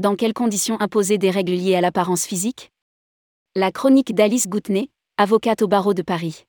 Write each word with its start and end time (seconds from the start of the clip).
Dans 0.00 0.16
quelles 0.16 0.32
conditions 0.32 0.80
imposer 0.80 1.18
des 1.18 1.28
règles 1.28 1.52
liées 1.52 1.74
à 1.74 1.82
l'apparence 1.82 2.24
physique? 2.24 2.72
La 3.54 3.70
chronique 3.70 4.14
d'Alice 4.14 4.48
Goutenay, 4.48 4.88
avocate 5.18 5.60
au 5.60 5.68
barreau 5.68 5.92
de 5.92 6.00
Paris. 6.00 6.46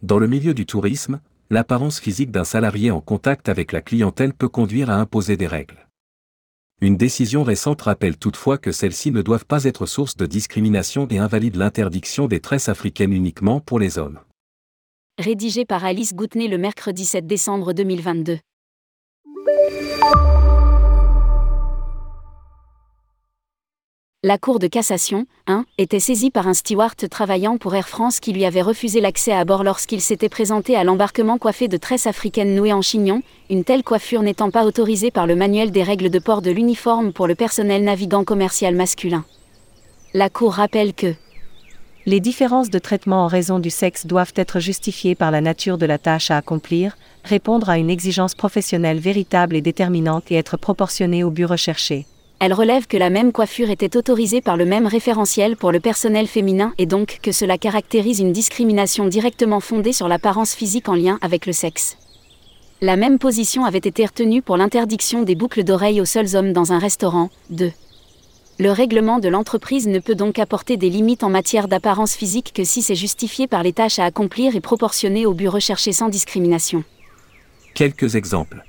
Dans 0.00 0.18
le 0.18 0.26
milieu 0.26 0.54
du 0.54 0.64
tourisme, 0.64 1.20
l'apparence 1.50 2.00
physique 2.00 2.30
d'un 2.30 2.44
salarié 2.44 2.90
en 2.90 3.02
contact 3.02 3.50
avec 3.50 3.72
la 3.72 3.82
clientèle 3.82 4.32
peut 4.32 4.48
conduire 4.48 4.88
à 4.88 4.94
imposer 4.94 5.36
des 5.36 5.46
règles. 5.46 5.86
Une 6.80 6.96
décision 6.96 7.42
récente 7.42 7.82
rappelle 7.82 8.16
toutefois 8.16 8.56
que 8.56 8.72
celles-ci 8.72 9.10
ne 9.10 9.20
doivent 9.20 9.44
pas 9.44 9.64
être 9.64 9.84
source 9.84 10.16
de 10.16 10.24
discrimination 10.24 11.06
et 11.10 11.18
invalide 11.18 11.56
l'interdiction 11.56 12.26
des 12.26 12.40
tresses 12.40 12.70
africaines 12.70 13.12
uniquement 13.12 13.60
pour 13.60 13.80
les 13.80 13.98
hommes. 13.98 14.18
Rédigé 15.18 15.66
par 15.66 15.84
Alice 15.84 16.14
Goutenay 16.14 16.48
le 16.48 16.56
mercredi 16.56 17.04
7 17.04 17.26
décembre 17.26 17.74
2022. 17.74 18.38
La 24.24 24.38
Cour 24.38 24.60
de 24.60 24.68
cassation, 24.68 25.26
1, 25.48 25.64
était 25.78 25.98
saisie 25.98 26.30
par 26.30 26.46
un 26.46 26.54
steward 26.54 27.08
travaillant 27.10 27.58
pour 27.58 27.74
Air 27.74 27.88
France 27.88 28.20
qui 28.20 28.32
lui 28.32 28.44
avait 28.44 28.62
refusé 28.62 29.00
l'accès 29.00 29.32
à 29.32 29.44
bord 29.44 29.64
lorsqu'il 29.64 30.00
s'était 30.00 30.28
présenté 30.28 30.76
à 30.76 30.84
l'embarquement 30.84 31.38
coiffé 31.38 31.66
de 31.66 31.76
tresses 31.76 32.06
africaines 32.06 32.54
nouées 32.54 32.72
en 32.72 32.82
chignon, 32.82 33.22
une 33.50 33.64
telle 33.64 33.82
coiffure 33.82 34.22
n'étant 34.22 34.52
pas 34.52 34.64
autorisée 34.64 35.10
par 35.10 35.26
le 35.26 35.34
manuel 35.34 35.72
des 35.72 35.82
règles 35.82 36.08
de 36.08 36.20
port 36.20 36.40
de 36.40 36.52
l'uniforme 36.52 37.12
pour 37.12 37.26
le 37.26 37.34
personnel 37.34 37.82
navigant 37.82 38.22
commercial 38.22 38.76
masculin. 38.76 39.24
La 40.14 40.30
Cour 40.30 40.52
rappelle 40.52 40.94
que 40.94 41.14
les 42.06 42.20
différences 42.20 42.70
de 42.70 42.78
traitement 42.78 43.24
en 43.24 43.26
raison 43.26 43.58
du 43.58 43.70
sexe 43.70 44.06
doivent 44.06 44.34
être 44.36 44.60
justifiées 44.60 45.16
par 45.16 45.32
la 45.32 45.40
nature 45.40 45.78
de 45.78 45.86
la 45.86 45.98
tâche 45.98 46.30
à 46.30 46.36
accomplir, 46.36 46.96
répondre 47.24 47.68
à 47.68 47.76
une 47.76 47.90
exigence 47.90 48.36
professionnelle 48.36 49.00
véritable 49.00 49.56
et 49.56 49.62
déterminante 49.62 50.30
et 50.30 50.36
être 50.36 50.56
proportionnées 50.56 51.24
au 51.24 51.30
but 51.30 51.46
recherché 51.46 52.06
elle 52.44 52.54
relève 52.54 52.88
que 52.88 52.96
la 52.96 53.08
même 53.08 53.30
coiffure 53.30 53.70
était 53.70 53.96
autorisée 53.96 54.40
par 54.40 54.56
le 54.56 54.64
même 54.64 54.88
référentiel 54.88 55.56
pour 55.56 55.70
le 55.70 55.78
personnel 55.78 56.26
féminin 56.26 56.74
et 56.76 56.86
donc 56.86 57.20
que 57.22 57.30
cela 57.30 57.56
caractérise 57.56 58.18
une 58.18 58.32
discrimination 58.32 59.06
directement 59.06 59.60
fondée 59.60 59.92
sur 59.92 60.08
l'apparence 60.08 60.52
physique 60.52 60.88
en 60.88 60.96
lien 60.96 61.20
avec 61.22 61.46
le 61.46 61.52
sexe. 61.52 61.96
La 62.80 62.96
même 62.96 63.20
position 63.20 63.64
avait 63.64 63.78
été 63.78 64.04
retenue 64.04 64.42
pour 64.42 64.56
l'interdiction 64.56 65.22
des 65.22 65.36
boucles 65.36 65.62
d'oreilles 65.62 66.00
aux 66.00 66.04
seuls 66.04 66.34
hommes 66.34 66.52
dans 66.52 66.72
un 66.72 66.80
restaurant. 66.80 67.30
2. 67.50 67.70
Le 68.58 68.70
règlement 68.72 69.20
de 69.20 69.28
l'entreprise 69.28 69.86
ne 69.86 70.00
peut 70.00 70.16
donc 70.16 70.40
apporter 70.40 70.76
des 70.76 70.90
limites 70.90 71.22
en 71.22 71.30
matière 71.30 71.68
d'apparence 71.68 72.16
physique 72.16 72.52
que 72.52 72.64
si 72.64 72.82
c'est 72.82 72.96
justifié 72.96 73.46
par 73.46 73.62
les 73.62 73.72
tâches 73.72 74.00
à 74.00 74.04
accomplir 74.04 74.56
et 74.56 74.60
proportionné 74.60 75.26
au 75.26 75.32
but 75.32 75.46
recherché 75.46 75.92
sans 75.92 76.08
discrimination. 76.08 76.82
Quelques 77.74 78.16
exemples. 78.16 78.64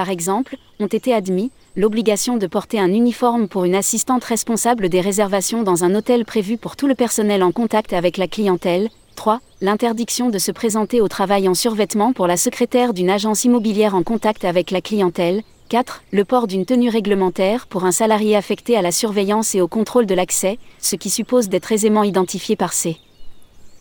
Par 0.00 0.08
exemple, 0.08 0.56
ont 0.78 0.86
été 0.86 1.12
admis, 1.12 1.50
l'obligation 1.76 2.38
de 2.38 2.46
porter 2.46 2.80
un 2.80 2.90
uniforme 2.90 3.48
pour 3.48 3.64
une 3.64 3.74
assistante 3.74 4.24
responsable 4.24 4.88
des 4.88 5.02
réservations 5.02 5.62
dans 5.62 5.84
un 5.84 5.94
hôtel 5.94 6.24
prévu 6.24 6.56
pour 6.56 6.74
tout 6.74 6.86
le 6.86 6.94
personnel 6.94 7.42
en 7.42 7.52
contact 7.52 7.92
avec 7.92 8.16
la 8.16 8.26
clientèle. 8.26 8.88
3. 9.16 9.40
L'interdiction 9.60 10.30
de 10.30 10.38
se 10.38 10.52
présenter 10.52 11.02
au 11.02 11.08
travail 11.08 11.48
en 11.48 11.54
survêtement 11.54 12.14
pour 12.14 12.26
la 12.26 12.38
secrétaire 12.38 12.94
d'une 12.94 13.10
agence 13.10 13.44
immobilière 13.44 13.94
en 13.94 14.02
contact 14.02 14.46
avec 14.46 14.70
la 14.70 14.80
clientèle. 14.80 15.42
4. 15.68 16.02
Le 16.12 16.24
port 16.24 16.46
d'une 16.46 16.64
tenue 16.64 16.88
réglementaire 16.88 17.66
pour 17.66 17.84
un 17.84 17.92
salarié 17.92 18.36
affecté 18.36 18.78
à 18.78 18.82
la 18.82 18.92
surveillance 18.92 19.54
et 19.54 19.60
au 19.60 19.68
contrôle 19.68 20.06
de 20.06 20.14
l'accès, 20.14 20.58
ce 20.78 20.96
qui 20.96 21.10
suppose 21.10 21.50
d'être 21.50 21.72
aisément 21.72 22.04
identifié 22.04 22.56
par 22.56 22.72
ses 22.72 22.96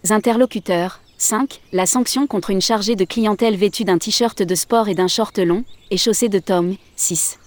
interlocuteurs. 0.09 0.99
5. 1.21 1.59
La 1.73 1.85
sanction 1.85 2.27
contre 2.27 2.49
une 2.49 2.61
chargée 2.61 2.95
de 2.95 3.03
clientèle 3.03 3.57
vêtue 3.57 3.83
d'un 3.83 3.97
t-shirt 3.97 4.41
de 4.41 4.55
sport 4.55 4.87
et 4.87 4.95
d'un 4.95 5.09
short 5.09 5.37
long, 5.37 5.65
et 5.91 5.97
chaussée 5.97 6.29
de 6.29 6.39
tom. 6.39 6.75
6 6.95 7.37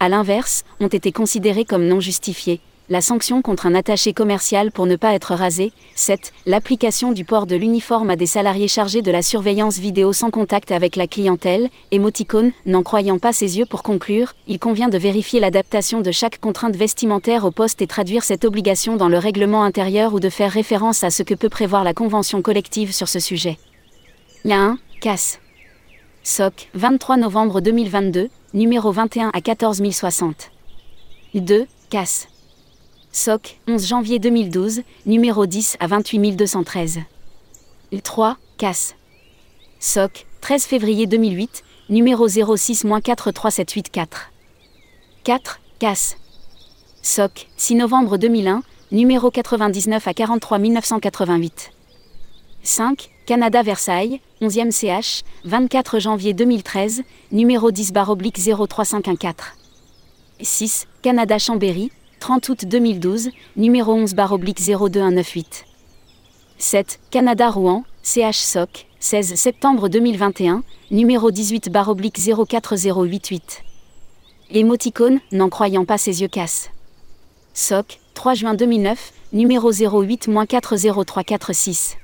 à 0.00 0.08
l'inverse, 0.08 0.64
ont 0.80 0.88
été 0.88 1.12
considérés 1.12 1.66
comme 1.66 1.86
non 1.86 2.00
justifiés. 2.00 2.60
La 2.92 3.00
sanction 3.00 3.40
contre 3.40 3.66
un 3.66 3.76
attaché 3.76 4.12
commercial 4.12 4.72
pour 4.72 4.84
ne 4.84 4.96
pas 4.96 5.14
être 5.14 5.36
rasé. 5.36 5.72
7. 5.94 6.32
L'application 6.44 7.12
du 7.12 7.24
port 7.24 7.46
de 7.46 7.54
l'uniforme 7.54 8.10
à 8.10 8.16
des 8.16 8.26
salariés 8.26 8.66
chargés 8.66 9.00
de 9.00 9.12
la 9.12 9.22
surveillance 9.22 9.78
vidéo 9.78 10.12
sans 10.12 10.32
contact 10.32 10.72
avec 10.72 10.96
la 10.96 11.06
clientèle. 11.06 11.68
Émoticône, 11.92 12.50
n'en 12.66 12.82
croyant 12.82 13.20
pas 13.20 13.32
ses 13.32 13.58
yeux 13.58 13.64
pour 13.64 13.84
conclure, 13.84 14.34
il 14.48 14.58
convient 14.58 14.88
de 14.88 14.98
vérifier 14.98 15.38
l'adaptation 15.38 16.00
de 16.00 16.10
chaque 16.10 16.40
contrainte 16.40 16.74
vestimentaire 16.74 17.44
au 17.44 17.52
poste 17.52 17.80
et 17.80 17.86
traduire 17.86 18.24
cette 18.24 18.44
obligation 18.44 18.96
dans 18.96 19.08
le 19.08 19.18
règlement 19.18 19.62
intérieur 19.62 20.12
ou 20.12 20.18
de 20.18 20.28
faire 20.28 20.50
référence 20.50 21.04
à 21.04 21.10
ce 21.10 21.22
que 21.22 21.34
peut 21.34 21.48
prévoir 21.48 21.84
la 21.84 21.94
convention 21.94 22.42
collective 22.42 22.92
sur 22.92 23.06
ce 23.06 23.20
sujet. 23.20 23.56
La 24.44 24.56
1. 24.56 24.78
Casse. 25.00 25.38
SOC, 26.24 26.70
23 26.74 27.18
novembre 27.18 27.60
2022, 27.60 28.30
numéro 28.52 28.90
21 28.90 29.30
à 29.32 29.40
14060. 29.40 30.50
2. 31.36 31.66
Casse. 31.88 32.29
SOC, 33.12 33.58
11 33.66 33.86
janvier 33.86 34.18
2012, 34.20 34.82
numéro 35.04 35.44
10 35.46 35.76
à 35.80 35.88
28213. 35.88 37.00
3. 38.04 38.36
Casse. 38.56 38.94
SOC, 39.80 40.26
13 40.40 40.64
février 40.64 41.06
2008, 41.08 41.64
numéro 41.88 42.28
06-43784. 42.28 44.06
4. 45.24 45.60
Casse. 45.80 46.16
SOC, 47.02 47.48
6 47.56 47.74
novembre 47.74 48.16
2001, 48.16 48.62
numéro 48.92 49.32
99 49.32 50.06
à 50.06 50.14
43 50.14 50.58
988. 50.58 51.72
5. 52.62 53.10
Canada 53.26 53.62
Versailles, 53.62 54.20
11e 54.40 54.70
CH, 54.70 55.24
24 55.44 55.98
janvier 55.98 56.32
2013, 56.32 57.02
numéro 57.32 57.72
10 57.72 57.92
03514. 57.92 59.34
6. 60.42 60.86
Canada 61.02 61.38
Chambéry, 61.38 61.90
30 62.20 62.48
août 62.50 62.64
2012, 62.66 63.30
numéro 63.56 63.94
11 63.94 64.14
02198. 64.14 65.64
7. 66.58 67.00
Canada 67.10 67.50
Rouen, 67.50 67.82
CH 68.02 68.36
SOC, 68.36 68.86
16 69.00 69.36
septembre 69.36 69.88
2021, 69.88 70.62
numéro 70.90 71.30
18 71.30 71.70
04088. 71.72 73.62
Émoticône, 74.50 75.20
n'en 75.32 75.48
croyant 75.48 75.86
pas 75.86 75.96
ses 75.96 76.20
yeux 76.20 76.28
cassent. 76.28 76.68
SOC, 77.54 78.00
3 78.12 78.34
juin 78.34 78.52
2009, 78.52 79.14
numéro 79.32 79.72
08-40346. 79.72 81.96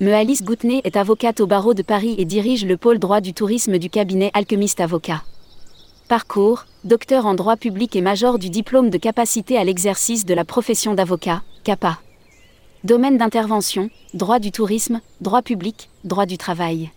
Me 0.00 0.12
Alice 0.12 0.42
Goutenay 0.42 0.80
est 0.82 0.96
avocate 0.96 1.38
au 1.40 1.46
barreau 1.46 1.74
de 1.74 1.82
Paris 1.82 2.16
et 2.18 2.24
dirige 2.24 2.64
le 2.64 2.76
pôle 2.76 2.98
droit 2.98 3.20
du 3.20 3.34
tourisme 3.34 3.78
du 3.78 3.88
cabinet 3.88 4.32
Alchemist 4.34 4.80
Avocat. 4.80 5.22
Parcours, 6.08 6.64
docteur 6.84 7.26
en 7.26 7.34
droit 7.34 7.58
public 7.58 7.94
et 7.94 8.00
major 8.00 8.38
du 8.38 8.48
diplôme 8.48 8.88
de 8.88 8.96
capacité 8.96 9.58
à 9.58 9.64
l'exercice 9.64 10.24
de 10.24 10.32
la 10.32 10.46
profession 10.46 10.94
d'avocat, 10.94 11.42
CAPA. 11.64 11.98
Domaine 12.82 13.18
d'intervention, 13.18 13.90
droit 14.14 14.38
du 14.38 14.50
tourisme, 14.50 15.02
droit 15.20 15.42
public, 15.42 15.90
droit 16.04 16.24
du 16.24 16.38
travail. 16.38 16.90